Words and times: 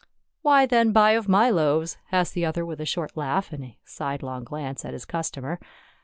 "Why 0.41 0.65
then 0.65 0.93
buy 0.93 1.11
of 1.11 1.29
my 1.29 1.51
loaves?" 1.51 1.99
asked 2.11 2.33
the 2.33 2.43
other 2.43 2.65
with 2.65 2.81
a 2.81 2.87
short 2.87 3.15
laugh 3.15 3.53
and 3.53 3.63
a 3.63 3.77
sidelong 3.85 4.43
glance 4.43 4.83
at 4.83 4.93
his 4.93 5.05
cus 5.05 5.29
tomer. 5.29 5.59